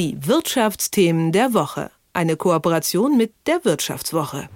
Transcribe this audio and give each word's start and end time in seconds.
Die 0.00 0.16
Wirtschaftsthemen 0.26 1.30
der 1.30 1.52
Woche. 1.52 1.90
Eine 2.14 2.36
Kooperation 2.36 3.18
mit 3.18 3.34
der 3.46 3.66
Wirtschaftswoche. 3.66 4.48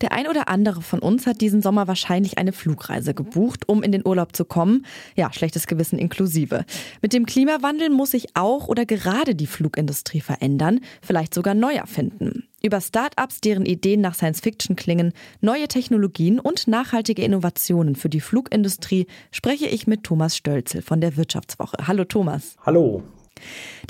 Der 0.00 0.12
ein 0.12 0.28
oder 0.28 0.46
andere 0.46 0.82
von 0.82 1.00
uns 1.00 1.26
hat 1.26 1.40
diesen 1.40 1.62
Sommer 1.62 1.88
wahrscheinlich 1.88 2.38
eine 2.38 2.52
Flugreise 2.52 3.12
gebucht, 3.12 3.68
um 3.68 3.82
in 3.82 3.90
den 3.90 4.06
Urlaub 4.06 4.36
zu 4.36 4.44
kommen. 4.44 4.86
Ja, 5.16 5.32
schlechtes 5.32 5.66
Gewissen 5.66 5.98
inklusive. 5.98 6.64
Mit 7.02 7.12
dem 7.12 7.26
Klimawandel 7.26 7.90
muss 7.90 8.12
sich 8.12 8.36
auch 8.36 8.68
oder 8.68 8.86
gerade 8.86 9.34
die 9.34 9.48
Flugindustrie 9.48 10.20
verändern, 10.20 10.78
vielleicht 11.02 11.34
sogar 11.34 11.54
neu 11.54 11.72
erfinden. 11.72 12.44
Über 12.62 12.80
Start-ups, 12.80 13.40
deren 13.40 13.66
Ideen 13.66 14.00
nach 14.00 14.14
Science-Fiction 14.14 14.76
klingen, 14.76 15.12
neue 15.40 15.66
Technologien 15.66 16.38
und 16.38 16.68
nachhaltige 16.68 17.24
Innovationen 17.24 17.96
für 17.96 18.08
die 18.08 18.20
Flugindustrie 18.20 19.08
spreche 19.32 19.66
ich 19.66 19.88
mit 19.88 20.04
Thomas 20.04 20.36
Stölzel 20.36 20.82
von 20.82 21.00
der 21.00 21.16
Wirtschaftswoche. 21.16 21.88
Hallo 21.88 22.04
Thomas. 22.04 22.54
Hallo. 22.64 23.02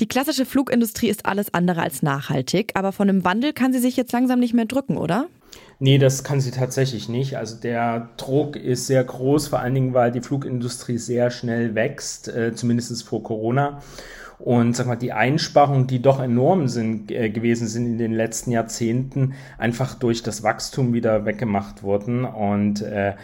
Die 0.01 0.09
klassische 0.09 0.47
Flugindustrie 0.47 1.09
ist 1.09 1.27
alles 1.27 1.53
andere 1.55 1.83
als 1.83 2.03
nachhaltig, 2.03 2.73
aber 2.75 2.93
von 2.93 3.09
einem 3.09 3.25
Wandel 3.25 3.53
kann 3.53 3.73
sie 3.73 3.79
sich 3.79 3.97
jetzt 3.97 4.13
langsam 4.13 4.41
nicht 4.41 4.55
mehr 4.55 4.67
drücken, 4.67 4.97
oder? 4.97 5.27
Nee, 5.81 5.99
das 5.99 6.25
kann 6.25 6.41
sie 6.41 6.51
tatsächlich 6.51 7.09
nicht. 7.09 7.37
Also 7.37 7.57
der 7.57 8.09
Druck 8.17 8.57
ist 8.57 8.87
sehr 8.87 9.05
groß, 9.05 9.49
vor 9.49 9.61
allen 9.61 9.75
Dingen, 9.75 9.95
weil 9.95 10.11
die 10.11 10.21
Flugindustrie 10.21 10.99
sehr 10.99 11.31
schnell 11.31 11.75
wächst, 11.75 12.29
äh, 12.29 12.53
zumindest 12.55 13.05
vor 13.05 13.23
Corona. 13.23 13.81
Und 14.39 14.77
sag 14.77 14.87
mal, 14.87 14.97
die 14.97 15.13
Einsparungen, 15.13 15.87
die 15.87 16.01
doch 16.01 16.21
enorm 16.21 16.69
sind, 16.69 17.11
äh, 17.11 17.29
gewesen 17.31 17.67
sind 17.67 17.87
in 17.87 17.99
den 17.99 18.13
letzten 18.13 18.53
Jahrzehnten, 18.53 19.35
einfach 19.57 19.95
durch 19.95 20.23
das 20.23 20.43
Wachstum 20.43 20.93
wieder 20.93 21.25
weggemacht 21.25 21.83
wurden. 21.83 22.25
Und 22.25 22.83
äh, 22.83 23.15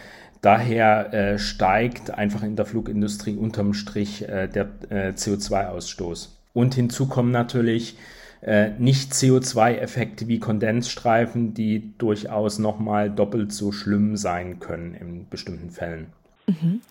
daher 0.45 1.13
äh, 1.13 1.39
steigt 1.39 2.11
einfach 2.11 2.43
in 2.43 2.55
der 2.55 2.65
Flugindustrie 2.65 3.35
unterm 3.35 3.73
Strich 3.73 4.27
äh, 4.27 4.47
der 4.47 4.69
äh, 4.89 5.09
CO2-Ausstoß. 5.09 6.29
Und 6.53 6.75
hinzu 6.75 7.07
kommen 7.07 7.31
natürlich 7.31 7.97
äh, 8.41 8.69
nicht 8.77 9.11
CO2-Effekte 9.11 10.27
wie 10.27 10.39
Kondensstreifen, 10.39 11.55
die 11.55 11.97
durchaus 11.97 12.59
nochmal 12.59 13.09
doppelt 13.09 13.51
so 13.51 13.71
schlimm 13.71 14.17
sein 14.17 14.59
können 14.59 14.93
in 14.93 15.27
bestimmten 15.29 15.71
Fällen. 15.71 16.07
Mhm. 16.45 16.81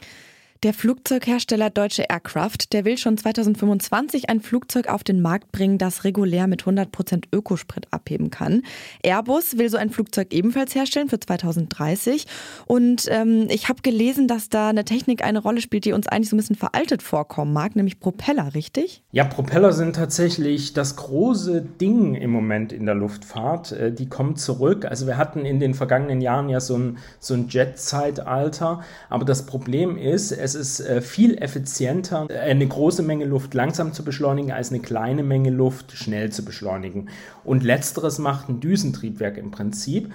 Der 0.64 0.72
Flugzeughersteller 0.72 1.68
Deutsche 1.68 2.06
Aircraft, 2.08 2.72
der 2.72 2.86
will 2.86 2.96
schon 2.96 3.18
2025 3.18 4.30
ein 4.30 4.40
Flugzeug 4.40 4.88
auf 4.88 5.04
den 5.04 5.20
Markt 5.20 5.52
bringen, 5.52 5.76
das 5.76 6.04
regulär 6.04 6.46
mit 6.46 6.62
100 6.62 6.90
Prozent 6.90 7.28
Ökosprit 7.34 7.86
abheben 7.90 8.30
kann. 8.30 8.62
Airbus 9.02 9.58
will 9.58 9.68
so 9.68 9.76
ein 9.76 9.90
Flugzeug 9.90 10.32
ebenfalls 10.32 10.74
herstellen 10.74 11.10
für 11.10 11.20
2030. 11.20 12.26
Und 12.64 13.08
ähm, 13.10 13.46
ich 13.50 13.68
habe 13.68 13.82
gelesen, 13.82 14.26
dass 14.26 14.48
da 14.48 14.70
eine 14.70 14.86
Technik 14.86 15.22
eine 15.22 15.40
Rolle 15.40 15.60
spielt, 15.60 15.84
die 15.84 15.92
uns 15.92 16.06
eigentlich 16.06 16.30
so 16.30 16.36
ein 16.36 16.38
bisschen 16.38 16.56
veraltet 16.56 17.02
vorkommen 17.02 17.52
mag, 17.52 17.76
nämlich 17.76 18.00
Propeller, 18.00 18.54
richtig? 18.54 19.02
Ja, 19.12 19.24
Propeller 19.24 19.74
sind 19.74 19.96
tatsächlich 19.96 20.72
das 20.72 20.96
große 20.96 21.60
Ding 21.60 22.14
im 22.14 22.30
Moment 22.30 22.72
in 22.72 22.86
der 22.86 22.94
Luftfahrt. 22.94 23.72
Äh, 23.72 23.92
die 23.92 24.08
kommen 24.08 24.36
zurück. 24.36 24.86
Also 24.86 25.06
wir 25.06 25.18
hatten 25.18 25.44
in 25.44 25.60
den 25.60 25.74
vergangenen 25.74 26.22
Jahren 26.22 26.48
ja 26.48 26.60
so 26.60 26.78
ein, 26.78 26.96
so 27.20 27.34
ein 27.34 27.48
Jet-Zeitalter. 27.50 28.80
Aber 29.10 29.26
das 29.26 29.44
Problem 29.44 29.98
ist, 29.98 30.32
es 30.32 30.53
es 30.54 30.80
ist 30.80 30.86
äh, 30.86 31.00
viel 31.00 31.36
effizienter, 31.38 32.26
äh, 32.28 32.38
eine 32.38 32.66
große 32.66 33.02
Menge 33.02 33.24
Luft 33.24 33.54
langsam 33.54 33.92
zu 33.92 34.04
beschleunigen, 34.04 34.52
als 34.52 34.70
eine 34.70 34.80
kleine 34.80 35.22
Menge 35.22 35.50
Luft 35.50 35.92
schnell 35.92 36.30
zu 36.30 36.44
beschleunigen. 36.44 37.08
Und 37.44 37.62
letzteres 37.62 38.18
macht 38.18 38.48
ein 38.48 38.60
Düsentriebwerk 38.60 39.36
im 39.36 39.50
Prinzip. 39.50 40.12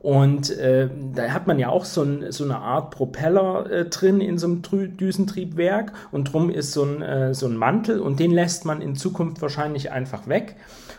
Und 0.00 0.50
äh, 0.50 0.88
da 1.14 1.30
hat 1.32 1.48
man 1.48 1.58
ja 1.58 1.70
auch 1.70 1.84
so, 1.84 2.02
ein, 2.02 2.30
so 2.30 2.44
eine 2.44 2.58
Art 2.58 2.92
Propeller 2.92 3.68
äh, 3.68 3.84
drin 3.86 4.20
in 4.20 4.38
so 4.38 4.46
einem 4.46 4.62
Düsentriebwerk 4.96 5.92
und 6.12 6.32
drum 6.32 6.50
ist 6.50 6.72
so 6.72 6.84
ein, 6.84 7.02
äh, 7.02 7.34
so 7.34 7.46
ein 7.46 7.56
Mantel 7.56 7.98
und 7.98 8.20
den 8.20 8.30
lässt 8.30 8.64
man 8.64 8.80
in 8.80 8.94
Zukunft 8.94 9.42
wahrscheinlich 9.42 9.90
einfach 9.90 10.28
weg 10.28 10.54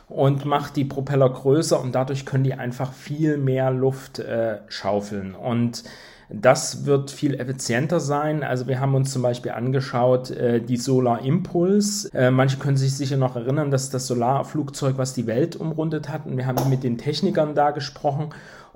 und 0.09 0.43
macht 0.43 0.75
die 0.75 0.83
Propeller 0.83 1.29
größer 1.29 1.79
und 1.79 1.95
dadurch 1.95 2.25
können 2.25 2.43
die 2.43 2.55
einfach 2.55 2.91
viel 2.91 3.37
mehr 3.37 3.71
Luft 3.71 4.19
äh, 4.19 4.57
schaufeln. 4.67 5.33
Und 5.33 5.83
das 6.29 6.85
wird 6.85 7.09
viel 7.09 7.40
effizienter 7.40 8.00
sein. 8.00 8.44
Also 8.44 8.67
wir 8.67 8.79
haben 8.79 8.94
uns 8.94 9.12
zum 9.12 9.23
Beispiel 9.23 9.51
angeschaut, 9.51 10.29
äh, 10.31 10.62
die 10.62 10.78
Solar 10.78 11.25
Impulse. 11.25 12.13
Äh, 12.13 12.29
manche 12.29 12.57
können 12.57 12.78
sich 12.78 12.95
sicher 12.95 13.17
noch 13.17 13.35
erinnern, 13.35 13.72
dass 13.72 13.90
das 13.90 14.06
Solarflugzeug, 14.07 14.97
was 14.97 15.13
die 15.13 15.25
Welt 15.25 15.56
umrundet 15.56 16.09
hat. 16.09 16.25
Und 16.25 16.38
wir 16.38 16.45
haben 16.45 16.69
mit 16.69 16.84
den 16.84 16.97
Technikern 17.00 17.56
da 17.56 17.72
gesprochen 17.72 18.29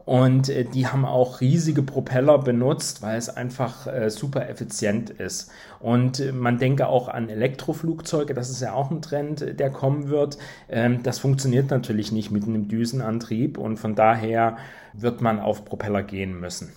und 0.05 0.49
äh, 0.49 0.65
die 0.65 0.87
haben 0.87 1.05
auch 1.05 1.41
riesige 1.41 1.81
Propeller 1.81 2.39
benutzt, 2.39 3.01
weil 3.01 3.17
es 3.17 3.29
einfach 3.29 3.87
äh, 3.87 4.09
super 4.09 4.49
effizient 4.49 5.09
ist. 5.09 5.49
Und 5.79 6.19
äh, 6.19 6.31
man 6.31 6.57
denke 6.57 6.87
auch 6.87 7.07
an 7.07 7.29
Elektroflugzeuge, 7.29 8.33
das 8.33 8.49
ist 8.49 8.61
ja 8.61 8.73
auch 8.73 8.91
ein 8.91 9.01
Trend, 9.01 9.41
äh, 9.41 9.53
der 9.53 9.69
kommen 9.69 10.09
wird. 10.09 10.37
Ähm, 10.69 11.03
das 11.03 11.19
funktioniert 11.19 11.71
natürlich 11.71 12.11
nicht 12.11 12.31
mit 12.31 12.43
einem 12.43 12.67
Düsenantrieb 12.67 13.57
und 13.57 13.77
von 13.77 13.95
daher 13.95 14.57
wird 14.93 15.21
man 15.21 15.39
auf 15.39 15.65
Propeller 15.65 16.03
gehen 16.03 16.39
müssen. 16.39 16.71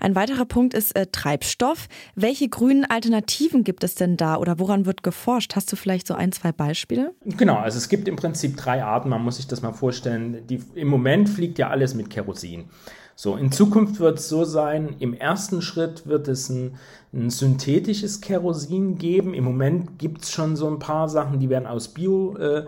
Ein 0.00 0.14
weiterer 0.14 0.44
Punkt 0.44 0.74
ist 0.74 0.96
äh, 0.96 1.06
Treibstoff. 1.06 1.88
Welche 2.14 2.48
grünen 2.48 2.84
Alternativen 2.84 3.64
gibt 3.64 3.84
es 3.84 3.94
denn 3.94 4.16
da 4.16 4.36
oder 4.36 4.58
woran 4.58 4.86
wird 4.86 5.02
geforscht? 5.02 5.54
Hast 5.54 5.70
du 5.72 5.76
vielleicht 5.76 6.06
so 6.06 6.14
ein, 6.14 6.32
zwei 6.32 6.52
Beispiele? 6.52 7.12
Genau, 7.24 7.56
also 7.56 7.78
es 7.78 7.88
gibt 7.88 8.08
im 8.08 8.16
Prinzip 8.16 8.56
drei 8.56 8.82
Arten, 8.82 9.08
man 9.08 9.22
muss 9.22 9.36
sich 9.36 9.46
das 9.46 9.62
mal 9.62 9.72
vorstellen. 9.72 10.46
Die, 10.48 10.62
Im 10.74 10.88
Moment 10.88 11.28
fliegt 11.28 11.58
ja 11.58 11.70
alles 11.70 11.94
mit 11.94 12.10
Kerosin. 12.10 12.64
So, 13.22 13.36
in 13.36 13.52
Zukunft 13.52 14.00
wird 14.00 14.18
es 14.18 14.30
so 14.30 14.44
sein, 14.44 14.96
im 14.98 15.12
ersten 15.12 15.60
Schritt 15.60 16.06
wird 16.06 16.26
es 16.26 16.48
ein, 16.48 16.76
ein 17.12 17.28
synthetisches 17.28 18.22
Kerosin 18.22 18.96
geben. 18.96 19.34
Im 19.34 19.44
Moment 19.44 19.98
gibt 19.98 20.22
es 20.22 20.30
schon 20.30 20.56
so 20.56 20.66
ein 20.66 20.78
paar 20.78 21.08
Sachen, 21.10 21.38
die 21.38 21.50
werden 21.50 21.66
aus 21.66 21.88
Bio. 21.88 22.34
Äh, 22.38 22.64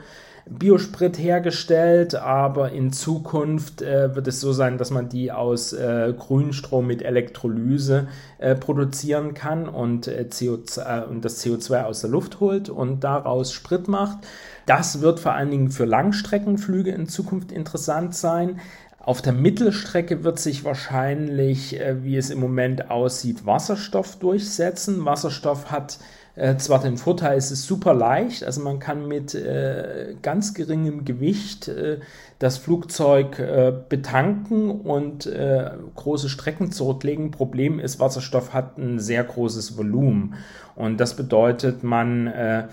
Biosprit 0.49 1.19
hergestellt, 1.19 2.17
aber 2.17 2.73
in 2.73 2.93
Zukunft 2.93 3.81
äh, 3.81 4.15
wird 4.15 4.27
es 4.27 4.41
so 4.41 4.53
sein, 4.53 4.77
dass 4.77 4.91
man 4.91 5.09
die 5.09 5.31
aus 5.31 5.73
äh, 5.73 6.13
Grünstrom 6.19 6.87
mit 6.87 7.03
Elektrolyse 7.03 8.09
äh, 8.39 8.57
produzieren 8.57 9.35
kann 9.35 9.69
und, 9.69 10.09
äh, 10.09 10.27
CO2, 10.29 10.81
äh, 10.81 11.05
und 11.05 11.25
das 11.25 11.45
CO2 11.45 11.85
aus 11.85 12.01
der 12.01 12.11
Luft 12.11 12.41
holt 12.41 12.69
und 12.69 13.05
daraus 13.05 13.53
Sprit 13.53 13.87
macht. 13.87 14.19
Das 14.67 15.01
wird 15.01 15.21
vor 15.21 15.33
allen 15.33 15.51
Dingen 15.51 15.71
für 15.71 15.85
Langstreckenflüge 15.85 16.91
in 16.91 17.07
Zukunft 17.07 17.53
interessant 17.53 18.15
sein. 18.15 18.61
Auf 18.99 19.21
der 19.21 19.33
Mittelstrecke 19.33 20.23
wird 20.23 20.39
sich 20.39 20.65
wahrscheinlich, 20.65 21.81
äh, 21.81 22.05
wie 22.05 22.17
es 22.17 22.31
im 22.31 22.41
Moment 22.41 22.91
aussieht, 22.91 23.47
Wasserstoff 23.47 24.19
durchsetzen. 24.19 25.05
Wasserstoff 25.05 25.71
hat 25.71 25.99
äh, 26.35 26.57
zwar 26.57 26.81
den 26.81 26.97
Vorteil, 26.97 27.37
es 27.37 27.51
ist 27.51 27.65
super 27.65 27.93
leicht, 27.93 28.45
also 28.45 28.63
man 28.63 28.79
kann 28.79 29.07
mit 29.07 29.35
äh, 29.35 30.15
ganz 30.23 30.55
geringem 30.55 31.05
Gewicht 31.05 31.69
äh, 31.69 32.01
das 32.39 32.59
Flugzeug 32.59 33.39
äh, 33.39 33.73
betanken 33.89 34.71
und 34.71 35.27
äh, 35.27 35.71
große 35.95 36.29
Strecken 36.29 36.73
zurücklegen. 36.73 37.31
Problem 37.31 37.79
ist, 37.79 38.01
Wasserstoff 38.01 38.53
hat 38.53 38.79
ein 38.79 38.99
sehr 38.99 39.23
großes 39.23 39.77
Volumen 39.77 40.35
und 40.75 40.99
das 40.99 41.17
bedeutet, 41.17 41.83
man 41.83 42.27
äh, 42.27 42.65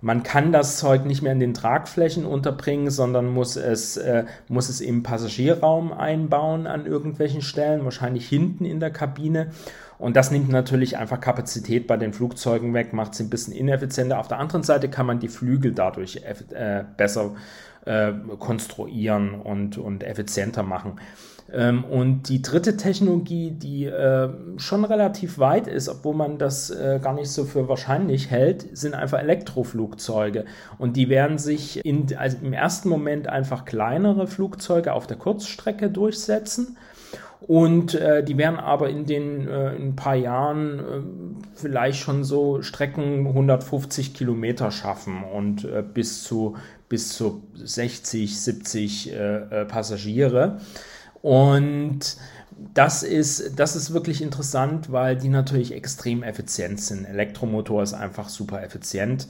man 0.00 0.22
kann 0.22 0.52
das 0.52 0.76
Zeug 0.76 1.04
nicht 1.04 1.22
mehr 1.22 1.32
in 1.32 1.40
den 1.40 1.54
Tragflächen 1.54 2.24
unterbringen, 2.24 2.90
sondern 2.90 3.26
muss 3.26 3.56
es, 3.56 3.96
äh, 3.96 4.24
muss 4.48 4.68
es 4.68 4.80
im 4.80 5.02
Passagierraum 5.02 5.92
einbauen 5.92 6.66
an 6.66 6.86
irgendwelchen 6.86 7.42
Stellen, 7.42 7.84
wahrscheinlich 7.84 8.28
hinten 8.28 8.64
in 8.64 8.78
der 8.78 8.90
Kabine. 8.90 9.48
Und 9.98 10.14
das 10.14 10.30
nimmt 10.30 10.50
natürlich 10.50 10.96
einfach 10.96 11.20
Kapazität 11.20 11.88
bei 11.88 11.96
den 11.96 12.12
Flugzeugen 12.12 12.72
weg, 12.74 12.92
macht 12.92 13.16
sie 13.16 13.24
ein 13.24 13.30
bisschen 13.30 13.52
ineffizienter. 13.52 14.20
Auf 14.20 14.28
der 14.28 14.38
anderen 14.38 14.62
Seite 14.62 14.88
kann 14.88 15.06
man 15.06 15.18
die 15.18 15.28
Flügel 15.28 15.72
dadurch 15.72 16.22
äh, 16.24 16.84
besser 16.96 17.32
äh, 17.88 18.12
konstruieren 18.38 19.34
und, 19.34 19.78
und 19.78 20.04
effizienter 20.04 20.62
machen. 20.62 21.00
Ähm, 21.50 21.84
und 21.84 22.28
die 22.28 22.42
dritte 22.42 22.76
Technologie, 22.76 23.50
die 23.50 23.86
äh, 23.86 24.28
schon 24.58 24.84
relativ 24.84 25.38
weit 25.38 25.66
ist, 25.66 25.88
obwohl 25.88 26.14
man 26.14 26.38
das 26.38 26.68
äh, 26.70 27.00
gar 27.02 27.14
nicht 27.14 27.30
so 27.30 27.44
für 27.44 27.68
wahrscheinlich 27.68 28.30
hält, 28.30 28.76
sind 28.76 28.94
einfach 28.94 29.18
Elektroflugzeuge. 29.18 30.44
Und 30.76 30.96
die 30.96 31.08
werden 31.08 31.38
sich 31.38 31.84
in, 31.84 32.14
also 32.16 32.36
im 32.42 32.52
ersten 32.52 32.90
Moment 32.90 33.28
einfach 33.28 33.64
kleinere 33.64 34.26
Flugzeuge 34.26 34.92
auf 34.92 35.06
der 35.06 35.16
Kurzstrecke 35.16 35.90
durchsetzen 35.90 36.76
und 37.40 37.94
äh, 37.94 38.24
die 38.24 38.36
werden 38.36 38.58
aber 38.58 38.90
in 38.90 39.06
den 39.06 39.46
äh, 39.48 39.74
in 39.76 39.88
ein 39.88 39.96
paar 39.96 40.16
Jahren 40.16 40.78
äh, 40.78 40.82
vielleicht 41.54 42.00
schon 42.00 42.24
so 42.24 42.62
Strecken 42.62 43.26
150 43.26 44.14
Kilometer 44.14 44.70
schaffen 44.70 45.22
und 45.22 45.64
äh, 45.64 45.82
bis 45.82 46.24
zu 46.24 46.56
bis 46.88 47.10
zu 47.10 47.42
60, 47.54 48.40
70 48.40 49.12
äh, 49.12 49.36
äh, 49.36 49.64
Passagiere. 49.66 50.58
Und 51.20 52.16
das 52.74 53.02
ist, 53.02 53.58
das 53.58 53.76
ist 53.76 53.92
wirklich 53.92 54.22
interessant, 54.22 54.90
weil 54.90 55.16
die 55.16 55.28
natürlich 55.28 55.72
extrem 55.72 56.22
effizient 56.22 56.80
sind. 56.80 57.04
Elektromotor 57.04 57.82
ist 57.82 57.94
einfach 57.94 58.28
super 58.28 58.62
effizient. 58.62 59.28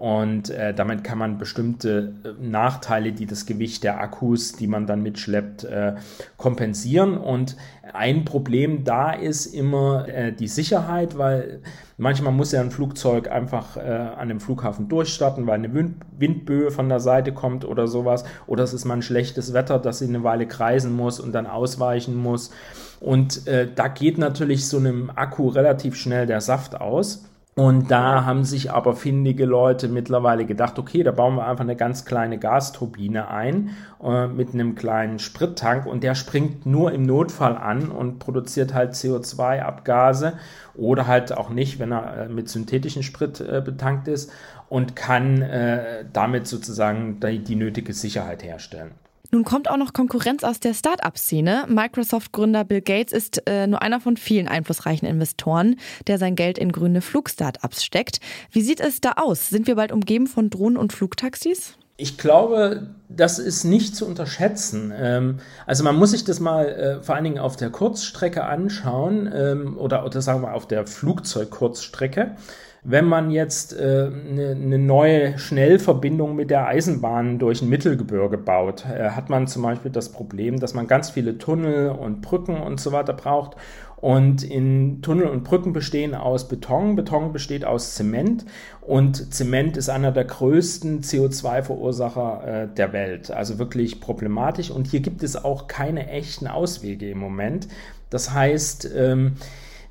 Und 0.00 0.48
äh, 0.48 0.72
damit 0.72 1.04
kann 1.04 1.18
man 1.18 1.36
bestimmte 1.36 2.14
äh, 2.24 2.28
Nachteile, 2.42 3.12
die 3.12 3.26
das 3.26 3.44
Gewicht 3.44 3.84
der 3.84 4.00
Akkus, 4.00 4.52
die 4.52 4.66
man 4.66 4.86
dann 4.86 5.02
mitschleppt, 5.02 5.64
äh, 5.64 5.96
kompensieren. 6.38 7.18
Und 7.18 7.54
ein 7.92 8.24
Problem 8.24 8.82
da 8.84 9.12
ist 9.12 9.44
immer 9.44 10.08
äh, 10.08 10.32
die 10.32 10.48
Sicherheit, 10.48 11.18
weil 11.18 11.60
manchmal 11.98 12.32
muss 12.32 12.50
ja 12.50 12.62
ein 12.62 12.70
Flugzeug 12.70 13.30
einfach 13.30 13.76
äh, 13.76 13.80
an 13.80 14.30
dem 14.30 14.40
Flughafen 14.40 14.88
durchstarten, 14.88 15.46
weil 15.46 15.58
eine 15.58 15.74
Wind 15.74 15.96
Windböe 16.18 16.70
von 16.70 16.88
der 16.88 17.00
Seite 17.00 17.32
kommt 17.32 17.66
oder 17.66 17.86
sowas. 17.86 18.24
Oder 18.46 18.64
es 18.64 18.72
ist 18.72 18.86
mal 18.86 18.94
ein 18.94 19.02
schlechtes 19.02 19.52
Wetter, 19.52 19.78
dass 19.78 19.98
sie 19.98 20.08
eine 20.08 20.24
Weile 20.24 20.48
kreisen 20.48 20.96
muss 20.96 21.20
und 21.20 21.32
dann 21.32 21.46
ausweichen 21.46 22.16
muss. 22.16 22.52
Und 23.00 23.46
äh, 23.46 23.68
da 23.74 23.88
geht 23.88 24.16
natürlich 24.16 24.66
so 24.66 24.78
einem 24.78 25.10
Akku 25.14 25.48
relativ 25.48 25.94
schnell 25.94 26.26
der 26.26 26.40
Saft 26.40 26.80
aus. 26.80 27.26
Und 27.56 27.90
da 27.90 28.24
haben 28.24 28.44
sich 28.44 28.70
aber 28.70 28.94
findige 28.94 29.44
Leute 29.44 29.88
mittlerweile 29.88 30.46
gedacht, 30.46 30.78
okay, 30.78 31.02
da 31.02 31.10
bauen 31.10 31.34
wir 31.34 31.46
einfach 31.46 31.64
eine 31.64 31.74
ganz 31.74 32.04
kleine 32.04 32.38
Gasturbine 32.38 33.28
ein 33.28 33.70
äh, 34.02 34.28
mit 34.28 34.54
einem 34.54 34.76
kleinen 34.76 35.18
Sprittank 35.18 35.84
und 35.84 36.04
der 36.04 36.14
springt 36.14 36.64
nur 36.64 36.92
im 36.92 37.02
Notfall 37.02 37.56
an 37.56 37.90
und 37.90 38.20
produziert 38.20 38.72
halt 38.72 38.92
CO2-Abgase 38.94 40.34
oder 40.74 41.08
halt 41.08 41.36
auch 41.36 41.50
nicht, 41.50 41.80
wenn 41.80 41.92
er 41.92 42.16
äh, 42.16 42.28
mit 42.28 42.48
synthetischen 42.48 43.02
Sprit 43.02 43.40
äh, 43.40 43.60
betankt 43.62 44.06
ist 44.06 44.32
und 44.68 44.94
kann 44.94 45.42
äh, 45.42 46.04
damit 46.12 46.46
sozusagen 46.46 47.18
die, 47.18 47.42
die 47.42 47.56
nötige 47.56 47.92
Sicherheit 47.92 48.44
herstellen. 48.44 48.92
Nun 49.32 49.44
kommt 49.44 49.70
auch 49.70 49.76
noch 49.76 49.92
Konkurrenz 49.92 50.42
aus 50.42 50.58
der 50.58 50.74
Start-up-Szene. 50.74 51.66
Microsoft-Gründer 51.68 52.64
Bill 52.64 52.80
Gates 52.80 53.12
ist 53.12 53.42
äh, 53.46 53.68
nur 53.68 53.80
einer 53.80 54.00
von 54.00 54.16
vielen 54.16 54.48
einflussreichen 54.48 55.06
Investoren, 55.06 55.76
der 56.08 56.18
sein 56.18 56.34
Geld 56.34 56.58
in 56.58 56.72
grüne 56.72 57.00
Flug-Startups 57.00 57.84
steckt. 57.84 58.18
Wie 58.50 58.62
sieht 58.62 58.80
es 58.80 59.00
da 59.00 59.12
aus? 59.16 59.48
Sind 59.48 59.68
wir 59.68 59.76
bald 59.76 59.92
umgeben 59.92 60.26
von 60.26 60.50
Drohnen 60.50 60.76
und 60.76 60.92
Flugtaxis? 60.92 61.76
Ich 61.96 62.18
glaube, 62.18 62.88
das 63.08 63.38
ist 63.38 63.64
nicht 63.64 63.94
zu 63.94 64.06
unterschätzen. 64.06 64.92
Ähm, 64.96 65.38
also 65.66 65.84
man 65.84 65.96
muss 65.96 66.10
sich 66.10 66.24
das 66.24 66.40
mal 66.40 66.66
äh, 66.66 67.02
vor 67.02 67.14
allen 67.14 67.24
Dingen 67.24 67.38
auf 67.38 67.56
der 67.56 67.70
Kurzstrecke 67.70 68.44
anschauen 68.44 69.30
ähm, 69.32 69.78
oder, 69.78 70.04
oder 70.04 70.22
sagen 70.22 70.42
wir 70.42 70.54
auf 70.54 70.66
der 70.66 70.86
Flugzeugkurzstrecke. 70.86 72.36
Wenn 72.82 73.04
man 73.04 73.30
jetzt 73.30 73.78
äh, 73.78 74.10
eine, 74.10 74.50
eine 74.52 74.78
neue 74.78 75.38
Schnellverbindung 75.38 76.34
mit 76.34 76.48
der 76.48 76.66
Eisenbahn 76.66 77.38
durch 77.38 77.60
ein 77.60 77.68
Mittelgebirge 77.68 78.38
baut, 78.38 78.86
äh, 78.86 79.10
hat 79.10 79.28
man 79.28 79.46
zum 79.46 79.62
Beispiel 79.62 79.90
das 79.90 80.10
Problem, 80.10 80.58
dass 80.58 80.72
man 80.72 80.86
ganz 80.86 81.10
viele 81.10 81.36
Tunnel 81.36 81.90
und 81.90 82.22
Brücken 82.22 82.56
und 82.56 82.80
so 82.80 82.92
weiter 82.92 83.12
braucht. 83.12 83.56
Und 83.96 84.42
in 84.42 85.02
Tunnel 85.02 85.26
und 85.26 85.44
Brücken 85.44 85.74
bestehen 85.74 86.14
aus 86.14 86.48
Beton, 86.48 86.96
Beton 86.96 87.34
besteht 87.34 87.66
aus 87.66 87.94
Zement 87.96 88.46
und 88.80 89.34
Zement 89.34 89.76
ist 89.76 89.90
einer 89.90 90.10
der 90.10 90.24
größten 90.24 91.02
CO2-Verursacher 91.02 92.46
äh, 92.46 92.68
der 92.74 92.94
Welt. 92.94 93.30
Also 93.30 93.58
wirklich 93.58 94.00
problematisch. 94.00 94.70
Und 94.70 94.86
hier 94.86 95.00
gibt 95.00 95.22
es 95.22 95.36
auch 95.36 95.68
keine 95.68 96.08
echten 96.08 96.46
Auswege 96.46 97.10
im 97.10 97.18
Moment. 97.18 97.68
Das 98.08 98.32
heißt, 98.32 98.90
ähm, 98.96 99.34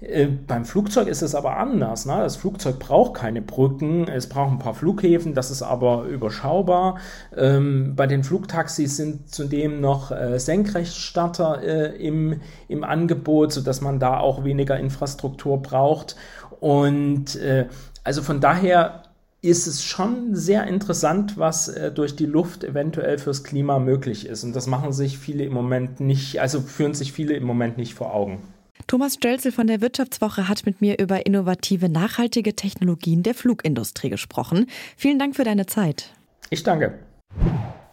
äh, 0.02 0.28
beim 0.28 0.66
Flugzeug 0.66 1.08
ist 1.08 1.22
es 1.22 1.36
aber 1.36 1.58
anders. 1.58 2.06
Ne? 2.06 2.18
Das 2.18 2.38
Flugzeug 2.38 2.80
braucht 2.80 3.16
keine 3.16 3.42
Brücken, 3.42 4.08
es 4.08 4.30
braucht 4.30 4.52
ein 4.52 4.60
paar 4.60 4.74
Flughäfen, 4.74 5.34
das 5.34 5.52
ist 5.52 5.62
aber 5.62 6.04
überschaubar. 6.04 7.00
Ähm, 7.36 7.94
bei 7.96 8.08
den 8.08 8.24
Flugtaxis 8.24 8.98
sind 8.98 9.30
zudem 9.30 9.82
noch 9.82 10.12
äh, 10.12 10.40
Senkrechtstarter 10.40 11.62
äh, 11.62 11.96
im, 11.98 12.40
im 12.68 12.84
Angebot, 12.84 13.52
sodass 13.52 13.82
man 13.82 14.00
da 14.00 14.20
auch 14.20 14.44
weniger 14.44 14.80
Infrastruktur 14.80 15.62
braucht. 15.62 16.16
Und 16.60 17.36
äh, 17.36 17.68
also 18.04 18.22
von 18.22 18.40
daher 18.40 19.04
ist 19.42 19.68
es 19.68 19.84
schon 19.84 20.36
sehr 20.36 20.66
interessant, 20.68 21.38
was 21.38 21.70
äh, 21.70 21.92
durch 21.92 22.16
die 22.16 22.26
Luft 22.26 22.64
eventuell 22.64 23.18
fürs 23.18 23.44
Klima 23.44 23.80
möglich 23.80 24.28
ist. 24.28 24.44
Und 24.44 24.56
das 24.56 24.68
machen 24.68 24.92
sich 24.92 25.18
viele 25.18 25.44
im 25.44 25.54
Moment 25.54 26.00
nicht, 26.00 26.40
also 26.42 26.62
führen 26.62 26.94
sich 26.94 27.14
viele 27.14 27.34
im 27.36 27.44
Moment 27.44 27.78
nicht 27.78 27.94
vor 27.94 28.14
Augen. 28.14 28.42
Thomas 28.88 29.16
Stölzel 29.16 29.52
von 29.52 29.68
der 29.68 29.82
Wirtschaftswoche 29.82 30.48
hat 30.48 30.66
mit 30.66 30.82
mir 30.82 31.00
über 31.00 31.26
innovative, 31.26 31.90
nachhaltige 31.90 32.56
Technologien 32.56 33.24
der 33.24 33.36
Flugindustrie 33.36 34.10
gesprochen. 34.10 34.68
Vielen 34.98 35.20
Dank 35.20 35.36
für 35.36 35.44
deine 35.44 35.66
Zeit. 35.66 36.12
Ich 36.50 36.64
danke. 36.64 36.98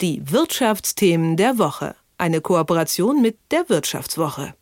Die 0.00 0.23
Wirtschaftsthemen 0.31 1.37
der 1.37 1.59
Woche. 1.59 1.94
Eine 2.19 2.41
Kooperation 2.41 3.21
mit 3.21 3.37
der 3.50 3.69
Wirtschaftswoche. 3.69 4.55